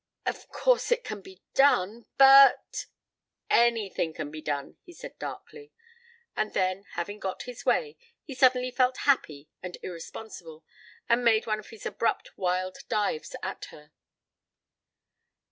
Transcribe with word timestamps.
"Of 0.25 0.49
course 0.49 0.91
it 0.91 1.03
can 1.03 1.21
be 1.21 1.43
done 1.53 2.07
but" 2.17 2.87
"Anything 3.67 4.13
can 4.15 4.31
be 4.31 4.41
done," 4.41 4.77
he 4.83 4.93
said 4.93 5.19
darkly. 5.19 5.73
And 6.35 6.55
then, 6.55 6.85
having 6.93 7.19
got 7.19 7.43
his 7.43 7.67
way, 7.67 7.97
he 8.23 8.33
suddenly 8.33 8.71
felt 8.71 8.97
happy 9.05 9.47
and 9.61 9.77
irresponsible, 9.83 10.65
and 11.07 11.23
made 11.23 11.45
one 11.45 11.59
of 11.59 11.69
his 11.69 11.85
abrupt 11.85 12.35
wild 12.35 12.79
dives 12.89 13.35
at 13.43 13.65
her. 13.65 13.91